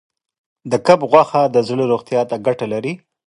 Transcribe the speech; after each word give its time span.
د 0.71 0.73
کب 0.87 0.99
غوښه 1.11 1.41
د 1.55 1.57
زړه 1.67 1.83
روغتیا 1.91 2.21
ته 2.29 2.35
ګټه 2.45 2.65
لري. 2.73 2.93